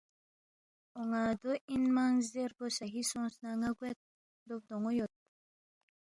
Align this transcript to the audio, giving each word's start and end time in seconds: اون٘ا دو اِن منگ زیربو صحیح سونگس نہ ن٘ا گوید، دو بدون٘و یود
اون٘ا 0.97 1.23
دو 1.41 1.51
اِن 1.69 1.83
منگ 1.95 2.17
زیربو 2.31 2.65
صحیح 2.79 3.05
سونگس 3.11 3.35
نہ 3.43 3.51
ن٘ا 3.59 3.69
گوید، 3.79 3.97
دو 4.47 4.53
بدون٘و 4.61 4.91
یود 4.97 5.13